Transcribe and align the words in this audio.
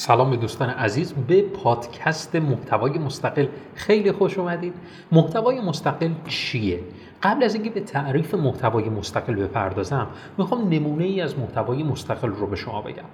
سلام 0.00 0.30
به 0.30 0.36
دوستان 0.36 0.68
عزیز 0.68 1.12
به 1.12 1.42
پادکست 1.42 2.36
محتوای 2.36 2.98
مستقل 2.98 3.46
خیلی 3.74 4.12
خوش 4.12 4.38
اومدید. 4.38 4.74
محتوای 5.12 5.60
مستقل 5.60 6.10
چیه؟ 6.26 6.80
قبل 7.22 7.44
از 7.44 7.54
اینکه 7.54 7.70
به 7.70 7.80
تعریف 7.80 8.34
محتوای 8.34 8.88
مستقل 8.88 9.34
بپردازم 9.34 10.06
می‌خوام 10.38 10.68
نمونه 10.68 11.04
ای 11.04 11.20
از 11.20 11.38
محتوای 11.38 11.82
مستقل 11.82 12.28
رو 12.28 12.46
به 12.46 12.56
شما 12.56 12.82
بگم. 12.82 13.04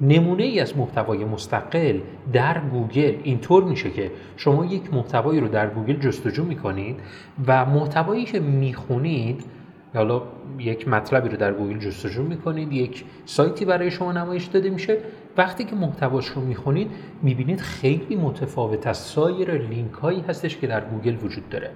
نمونه 0.00 0.42
ای 0.42 0.60
از 0.60 0.76
محتوای 0.76 1.24
مستقل 1.24 2.00
در 2.32 2.60
گوگل 2.60 3.14
اینطور 3.22 3.64
میشه 3.64 3.90
که 3.90 4.10
شما 4.36 4.64
یک 4.64 4.94
محتوایی 4.94 5.40
رو 5.40 5.48
در 5.48 5.70
گوگل 5.70 5.96
جستجو 5.96 6.44
می‌کنید 6.44 7.00
و 7.46 7.66
محتوایی 7.66 8.24
که 8.24 8.40
می‌خونید 8.40 9.44
حالا 9.94 10.22
یک 10.58 10.88
مطلبی 10.88 11.28
رو 11.28 11.36
در 11.36 11.52
گوگل 11.52 11.78
جستجو 11.78 12.22
می‌کنید 12.22 12.72
یک 12.72 13.04
سایتی 13.24 13.64
برای 13.64 13.90
شما 13.90 14.12
نمایش 14.12 14.44
داده 14.44 14.70
میشه 14.70 14.98
وقتی 15.36 15.64
که 15.64 15.76
محتواش 15.76 16.26
رو 16.26 16.42
می‌خونید 16.42 16.90
می‌بینید 17.22 17.60
خیلی 17.60 18.16
متفاوت 18.16 18.86
از 18.86 18.96
سایر 18.96 19.52
لینک 19.52 19.92
هایی 19.92 20.20
هستش 20.28 20.56
که 20.56 20.66
در 20.66 20.80
گوگل 20.80 21.16
وجود 21.24 21.48
داره. 21.48 21.70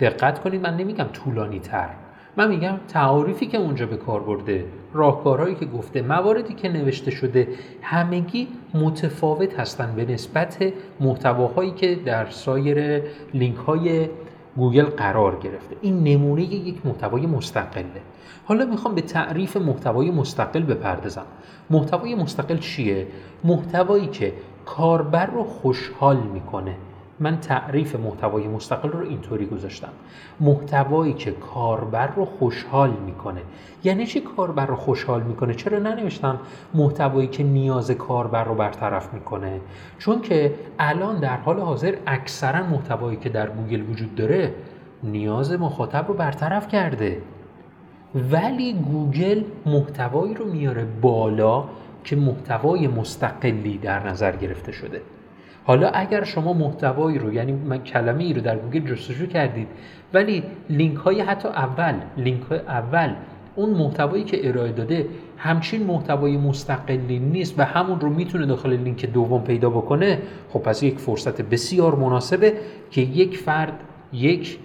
دقت 0.00 0.38
کنید 0.38 0.62
من 0.62 0.76
نمیگم 0.76 1.04
طولانی 1.04 1.60
تر. 1.60 1.88
من 2.36 2.48
میگم 2.48 2.76
تعاریفی 2.88 3.46
که 3.46 3.58
اونجا 3.58 3.86
به 3.86 3.96
کار 3.96 4.22
برده 4.22 4.64
راهکارهایی 4.92 5.54
که 5.54 5.66
گفته 5.66 6.02
مواردی 6.02 6.54
که 6.54 6.68
نوشته 6.68 7.10
شده 7.10 7.48
همگی 7.82 8.48
متفاوت 8.74 9.60
هستن 9.60 9.94
به 9.96 10.04
نسبت 10.04 10.72
محتواهایی 11.00 11.70
که 11.70 11.94
در 11.94 12.26
سایر 12.30 13.02
لینک 13.34 13.56
های 13.56 14.08
گوگل 14.56 14.84
قرار 14.84 15.36
گرفته. 15.36 15.76
این 15.80 16.04
نمونه 16.04 16.42
یک 16.42 16.86
محتوای 16.86 17.26
مستقله. 17.26 18.02
حالا 18.44 18.64
می‌خوام 18.64 18.94
به 18.94 19.00
تعریف 19.00 19.56
محتوای 19.56 20.10
مستقل 20.10 20.62
بپردازم. 20.62 21.26
محتوای 21.70 22.14
مستقل 22.14 22.56
چیه؟ 22.56 23.06
محتوایی 23.44 24.06
که 24.06 24.32
کاربر 24.66 25.26
رو 25.26 25.44
خوشحال 25.44 26.16
می‌کنه. 26.16 26.76
من 27.20 27.40
تعریف 27.40 27.96
محتوای 27.96 28.48
مستقل 28.48 28.88
رو 28.88 29.08
اینطوری 29.08 29.46
گذاشتم. 29.46 29.88
محتوایی 30.40 31.12
که 31.12 31.30
کاربر 31.30 32.06
رو 32.06 32.24
خوشحال 32.24 32.90
می‌کنه. 33.06 33.40
یعنی 33.84 34.06
چی 34.06 34.20
کاربر 34.20 34.66
رو 34.66 34.76
خوشحال 34.76 35.22
می‌کنه؟ 35.22 35.54
چرا 35.54 35.78
ننوشتم 35.78 36.38
محتوایی 36.74 37.28
که 37.28 37.42
نیاز 37.42 37.90
کاربر 37.90 38.44
رو 38.44 38.54
برطرف 38.54 39.14
می‌کنه؟ 39.14 39.60
چون 39.98 40.20
که 40.20 40.54
الان 40.78 41.20
در 41.20 41.36
حال 41.36 41.60
حاضر 41.60 41.96
اکثرا 42.06 42.66
محتوایی 42.66 43.16
که 43.16 43.28
در 43.28 43.50
گوگل 43.50 43.90
وجود 43.90 44.14
داره 44.14 44.54
نیاز 45.02 45.52
مخاطب 45.52 46.08
رو 46.08 46.14
برطرف 46.14 46.68
کرده. 46.68 47.22
ولی 48.14 48.72
گوگل 48.72 49.42
محتوایی 49.66 50.34
رو 50.34 50.44
میاره 50.44 50.86
بالا 51.00 51.64
که 52.04 52.16
محتوای 52.16 52.88
مستقلی 52.88 53.78
در 53.78 54.08
نظر 54.08 54.36
گرفته 54.36 54.72
شده. 54.72 55.00
حالا 55.64 55.88
اگر 55.88 56.24
شما 56.24 56.52
محتوایی 56.52 57.18
رو 57.18 57.32
یعنی 57.32 57.52
من 57.52 57.78
کلمه 57.78 58.24
ای 58.24 58.32
رو 58.32 58.40
در 58.40 58.56
گوگل 58.56 58.80
جستجو 58.80 59.26
کردید 59.26 59.68
ولی 60.14 60.42
لینک 60.70 60.96
های 60.96 61.20
حتی 61.20 61.48
اول 61.48 61.94
لینک 62.16 62.42
های 62.42 62.58
اول 62.58 63.14
اون 63.54 63.70
محتوایی 63.70 64.24
که 64.24 64.48
ارائه 64.48 64.72
داده 64.72 65.06
همچین 65.36 65.82
محتوای 65.82 66.36
مستقلی 66.36 67.18
نیست 67.18 67.58
و 67.58 67.64
همون 67.64 68.00
رو 68.00 68.10
می‌تونه 68.10 68.46
داخل 68.46 68.76
لینک 68.76 69.06
دوم 69.06 69.42
پیدا 69.42 69.70
بکنه 69.70 70.18
خب 70.50 70.60
پس 70.60 70.82
یک 70.82 70.98
فرصت 70.98 71.42
بسیار 71.42 71.94
مناسبه 71.94 72.52
که 72.90 73.00
یک 73.00 73.38
فرد 73.38 73.72
یک 74.12 74.58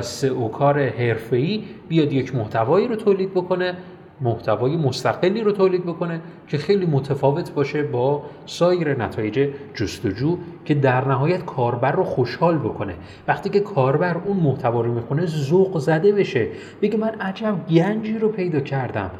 سئو 0.00 0.48
کار 0.48 0.88
حرفه‌ای 0.88 1.64
بیاد 1.88 2.12
یک 2.12 2.34
محتوایی 2.34 2.88
رو 2.88 2.96
تولید 2.96 3.30
بکنه 3.30 3.74
محتوای 4.20 4.76
مستقلی 4.76 5.40
رو 5.40 5.52
تولید 5.52 5.86
بکنه 5.86 6.20
که 6.48 6.58
خیلی 6.58 6.86
متفاوت 6.86 7.52
باشه 7.52 7.82
با 7.82 8.22
سایر 8.46 9.02
نتایج 9.02 9.48
جستجو 9.74 10.38
که 10.64 10.74
در 10.74 11.08
نهایت 11.08 11.44
کاربر 11.44 11.92
رو 11.92 12.04
خوشحال 12.04 12.58
بکنه. 12.58 12.94
وقتی 13.28 13.50
که 13.50 13.60
کاربر 13.60 14.16
اون 14.24 14.36
محتوا 14.36 14.80
رو 14.80 14.94
می‌خونه 14.94 15.26
ذوق 15.26 15.78
زده 15.78 16.12
بشه. 16.12 16.48
بگه 16.82 16.96
من 16.96 17.08
عجب 17.08 17.56
گنجی 17.70 18.18
رو 18.18 18.28
پیدا 18.28 18.60
کردم. 18.60 19.10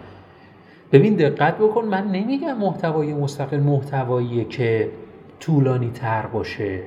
ببین 0.93 1.15
دقت 1.15 1.59
بکن 1.59 1.85
من 1.85 2.07
نمیگم 2.07 2.59
محتوای 2.59 3.15
مستقل 3.15 3.61
محتواییه 3.61 4.45
که 4.45 4.91
طولانی 5.41 5.91
تر 5.91 6.27
باشه. 6.27 6.81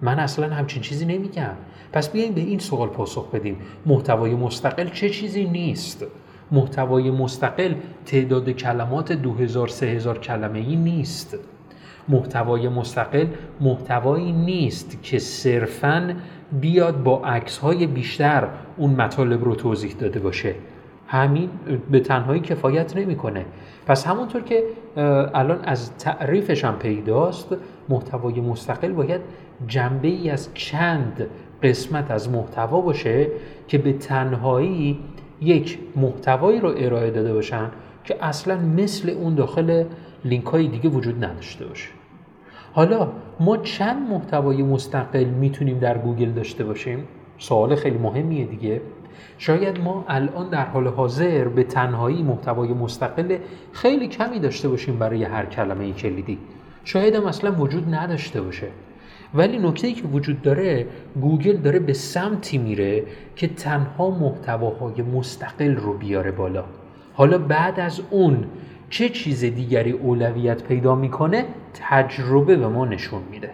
من 0.00 0.18
اصلا 0.18 0.54
همچین 0.54 0.82
چیزی 0.82 1.06
نمیگم. 1.06 1.54
پس 1.92 2.08
بیایم 2.12 2.32
به 2.32 2.40
این 2.40 2.58
سوال 2.58 2.88
پاسخ 2.88 3.30
بدیم. 3.30 3.56
محتوای 3.86 4.34
مستقل 4.34 4.88
چه 4.88 5.10
چیزی 5.10 5.44
نیست؟ 5.44 6.06
محتوای 6.52 7.10
مستقل 7.10 7.74
تعداد 8.06 8.50
کلمات 8.50 9.12
2000 9.12 9.68
3000 9.68 10.18
کلمه 10.18 10.58
ای 10.58 10.76
نیست. 10.76 11.38
محتوای 12.08 12.68
مستقل 12.68 13.26
محتوایی 13.60 14.32
نیست 14.32 15.02
که 15.02 15.18
صرفا 15.18 16.14
بیاد 16.60 17.02
با 17.02 17.22
عکس 17.24 17.58
های 17.58 17.86
بیشتر 17.86 18.48
اون 18.76 18.90
مطالب 18.90 19.44
رو 19.44 19.54
توضیح 19.54 19.92
داده 19.92 20.20
باشه. 20.20 20.54
همین 21.06 21.50
به 21.90 22.00
تنهایی 22.00 22.40
کفایت 22.40 22.96
نمی‌کنه. 22.96 23.44
پس 23.86 24.06
همونطور 24.06 24.42
که 24.42 24.62
الان 25.34 25.64
از 25.64 25.96
تعریفش 25.96 26.64
هم 26.64 26.78
پیداست 26.78 27.56
محتوای 27.88 28.40
مستقل 28.40 28.92
باید 28.92 29.20
جنبه 29.66 30.08
ای 30.08 30.30
از 30.30 30.48
چند 30.54 31.26
قسمت 31.62 32.10
از 32.10 32.28
محتوا 32.30 32.80
باشه 32.80 33.26
که 33.68 33.78
به 33.78 33.92
تنهایی 33.92 34.98
یک 35.40 35.78
محتوایی 35.96 36.60
رو 36.60 36.74
ارائه 36.76 37.10
داده 37.10 37.32
باشن 37.32 37.70
که 38.04 38.24
اصلا 38.24 38.58
مثل 38.58 39.10
اون 39.10 39.34
داخل 39.34 39.84
لینک 40.24 40.46
های 40.46 40.68
دیگه 40.68 40.90
وجود 40.90 41.24
نداشته 41.24 41.66
باشه. 41.66 41.88
حالا 42.72 43.08
ما 43.40 43.56
چند 43.56 44.08
محتوای 44.08 44.62
مستقل 44.62 45.24
می‌تونیم 45.24 45.78
در 45.78 45.98
گوگل 45.98 46.30
داشته 46.30 46.64
باشیم؟ 46.64 47.04
سوال 47.38 47.74
خیلی 47.74 47.98
مهمیه 47.98 48.44
دیگه. 48.44 48.80
شاید 49.38 49.80
ما 49.80 50.04
الان 50.08 50.48
در 50.48 50.64
حال 50.64 50.88
حاضر 50.88 51.48
به 51.48 51.62
تنهایی 51.62 52.22
محتوای 52.22 52.68
مستقل 52.68 53.38
خیلی 53.72 54.08
کمی 54.08 54.38
داشته 54.38 54.68
باشیم 54.68 54.98
برای 54.98 55.24
هر 55.24 55.46
کلمه 55.46 55.92
کلیدی. 55.92 56.38
شاید 56.84 57.14
هم 57.14 57.26
اصلا 57.26 57.52
وجود 57.52 57.94
نداشته 57.94 58.40
باشه. 58.40 58.66
ولی 59.34 59.58
نکته 59.58 59.86
ای 59.86 59.92
که 59.92 60.02
وجود 60.02 60.42
داره 60.42 60.86
گوگل 61.20 61.56
داره 61.56 61.78
به 61.78 61.92
سمتی 61.92 62.58
میره 62.58 63.02
که 63.36 63.48
تنها 63.48 64.10
محتواهای 64.10 65.02
مستقل 65.02 65.76
رو 65.76 65.92
بیاره 65.92 66.30
بالا. 66.30 66.64
حالا 67.14 67.38
بعد 67.38 67.80
از 67.80 68.00
اون 68.10 68.44
چه 68.90 69.08
چیز 69.08 69.40
دیگری 69.40 69.90
اولویت 69.90 70.62
پیدا 70.62 70.94
می‌کنه؟ 70.94 71.44
تجربه 71.74 72.56
به 72.56 72.68
ما 72.68 72.84
نشون 72.84 73.22
میده. 73.30 73.50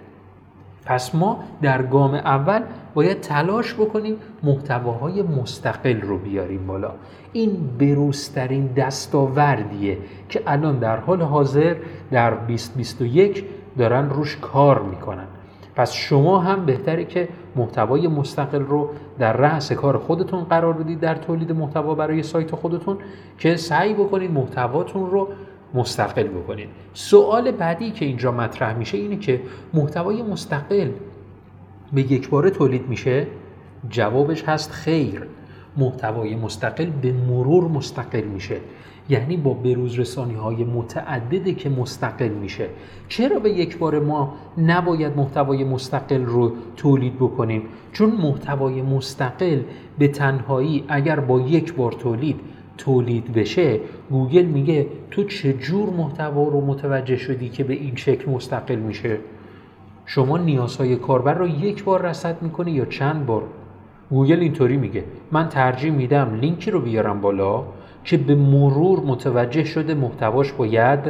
پس 0.84 1.14
ما 1.14 1.44
در 1.62 1.82
گام 1.82 2.14
اول 2.14 2.62
باید 2.94 3.20
تلاش 3.20 3.74
بکنیم 3.74 4.16
محتواهای 4.42 5.22
مستقل 5.22 6.00
رو 6.00 6.18
بیاریم 6.18 6.66
بالا. 6.66 6.90
این 7.32 7.56
بروسترین 7.78 8.66
دستاوردیه 8.66 9.98
که 10.28 10.42
الان 10.46 10.78
در 10.78 10.96
حال 10.96 11.22
حاضر 11.22 11.76
در 12.10 12.30
2021 12.30 13.44
دارن 13.78 14.10
روش 14.10 14.36
کار 14.36 14.82
می‌کنن. 14.82 15.26
پس 15.76 15.92
شما 15.92 16.38
هم 16.38 16.66
بهتره 16.66 17.04
که 17.04 17.28
محتوای 17.56 18.08
مستقل 18.08 18.62
رو 18.62 18.90
در 19.18 19.32
رأس 19.32 19.72
کار 19.72 19.98
خودتون 19.98 20.44
قرار 20.44 20.72
بدید 20.72 21.00
در 21.00 21.14
تولید 21.14 21.52
محتوا 21.52 21.94
برای 21.94 22.22
سایت 22.22 22.54
خودتون 22.54 22.98
که 23.38 23.56
سعی 23.56 23.94
بکنید 23.94 24.30
محتواتون 24.30 25.10
رو 25.10 25.28
مستقل 25.74 26.28
بکنید. 26.28 26.68
سوال 26.94 27.50
بعدی 27.50 27.90
که 27.90 28.04
اینجا 28.04 28.32
مطرح 28.32 28.76
میشه 28.76 28.98
اینه 28.98 29.16
که 29.16 29.40
محتوای 29.74 30.22
مستقل 30.22 30.90
به 31.92 32.12
یک 32.12 32.28
باره 32.28 32.50
تولید 32.50 32.88
میشه؟ 32.88 33.26
جوابش 33.90 34.44
هست 34.44 34.70
خیر. 34.70 35.22
محتوای 35.76 36.36
مستقل 36.36 36.90
به 37.02 37.12
مرور 37.12 37.68
مستقل 37.68 38.24
میشه. 38.24 38.56
یعنی 39.08 39.36
با 39.36 39.54
بروز 39.54 39.98
رسانی 39.98 40.34
های 40.34 40.64
متعدده 40.64 41.54
که 41.54 41.68
مستقل 41.68 42.28
میشه. 42.28 42.68
چرا 43.08 43.38
به 43.38 43.50
یک 43.50 43.78
بار 43.78 44.00
ما 44.00 44.34
نباید 44.58 45.16
محتوای 45.16 45.64
مستقل 45.64 46.24
رو 46.24 46.52
تولید 46.76 47.16
بکنیم؟ 47.16 47.62
چون 47.92 48.10
محتوای 48.10 48.82
مستقل 48.82 49.60
به 49.98 50.08
تنهایی 50.08 50.84
اگر 50.88 51.20
با 51.20 51.40
یک 51.40 51.74
بار 51.74 51.92
تولید 51.92 52.40
تولید 52.78 53.32
بشه 53.32 53.80
گوگل 54.10 54.44
میگه 54.44 54.86
تو 55.10 55.24
چه 55.24 55.52
جور 55.52 55.90
محتوا 55.90 56.48
رو 56.48 56.60
متوجه 56.60 57.16
شدی 57.16 57.48
که 57.48 57.64
به 57.64 57.74
این 57.74 57.96
شکل 57.96 58.30
مستقل 58.30 58.76
میشه؟ 58.76 59.18
شما 60.06 60.38
نیازهای 60.38 60.96
کاربر 60.96 61.34
رو 61.34 61.46
یک 61.46 61.84
بار 61.84 62.02
رصد 62.02 62.42
می‌کنی 62.42 62.70
یا 62.70 62.84
چند 62.84 63.26
بار؟ 63.26 63.42
گوگل 64.10 64.40
اینطوری 64.40 64.76
میگه. 64.76 65.04
من 65.32 65.48
ترجیح 65.48 65.92
میدم 65.92 66.38
لینکی 66.40 66.70
رو 66.70 66.80
بیارم 66.80 67.20
بالا 67.20 67.64
که 68.04 68.16
به 68.16 68.34
مرور 68.34 69.00
متوجه 69.00 69.64
شده 69.64 69.94
محتواش 69.94 70.52
باید 70.52 71.00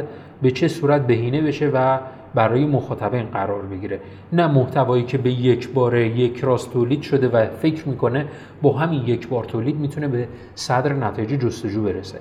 به 0.41 0.51
چه 0.51 0.67
صورت 0.67 1.07
بهینه 1.07 1.41
بشه 1.41 1.71
و 1.73 1.99
برای 2.35 2.65
مخاطبین 2.65 3.23
قرار 3.23 3.61
بگیره. 3.61 3.99
نه 4.33 4.47
محتوایی 4.47 5.03
که 5.03 5.17
به 5.17 5.31
یک 5.31 5.69
باره 5.69 6.19
یک 6.19 6.39
راست 6.39 6.73
تولید 6.73 7.01
شده 7.01 7.27
و 7.27 7.45
فکر 7.45 7.89
می‌کنه 7.89 8.25
با 8.61 8.73
همین 8.73 9.01
یک 9.01 9.27
بار 9.27 9.43
تولید 9.45 9.75
می‌تونه 9.75 10.07
به 10.07 10.27
صدر 10.55 10.93
نتایج 10.93 11.29
جستجو 11.29 11.83
برسه. 11.83 12.19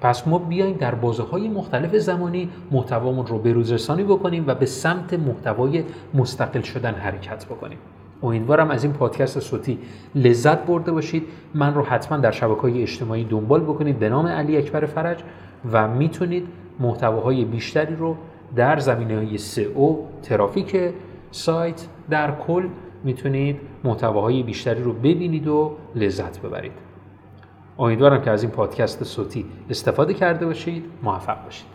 پس 0.00 0.28
ما 0.28 0.38
بیایم 0.38 0.76
در 0.76 0.94
بازه 0.94 1.22
های 1.22 1.48
مختلف 1.48 1.96
زمانی 1.96 2.50
محتوامون 2.70 3.26
رو 3.26 3.38
بروزرسانی 3.38 4.02
بکنیم 4.02 4.44
و 4.46 4.54
به 4.54 4.66
سمت 4.66 5.14
محتوای 5.14 5.84
مستقل 6.14 6.60
شدن 6.60 6.94
حرکت 6.94 7.46
بکنیم. 7.46 7.78
امیدوارم 8.22 8.70
از 8.70 8.84
این 8.84 8.92
پادکست 8.92 9.40
صوتی 9.40 9.78
لذت 10.14 10.66
برده 10.66 10.92
باشید. 10.92 11.22
من 11.54 11.74
رو 11.74 11.82
حتما 11.82 12.18
در 12.18 12.30
شبکه 12.30 12.60
های 12.60 12.82
اجتماعی 12.82 13.24
دنبال 13.24 13.60
بکنید 13.60 13.98
به 13.98 14.08
نام 14.08 14.26
علی 14.26 14.56
اکبر 14.56 14.86
فرج 14.86 15.18
و 15.72 15.88
می‌تونید 15.88 16.48
محتواهای 16.80 17.44
بیشتری 17.44 17.96
رو 17.96 18.16
در 18.56 18.78
زمینه 18.78 19.16
های 19.16 19.38
SEO 19.38 19.94
ترافیک 20.22 20.76
سایت 21.30 21.86
در 22.10 22.32
کل 22.46 22.68
می‌تونید 23.04 23.60
محتواهای 23.84 24.42
بیشتری 24.42 24.82
رو 24.82 24.92
ببینید 24.92 25.48
و 25.48 25.76
لذت 25.94 26.40
ببرید. 26.40 26.72
امیدوارم 27.78 28.22
که 28.22 28.30
از 28.30 28.42
این 28.42 28.52
پادکست 28.52 29.04
صوتی 29.04 29.44
استفاده 29.70 30.14
کرده 30.14 30.46
باشید. 30.46 30.84
موفق 31.02 31.44
باشید. 31.44 31.71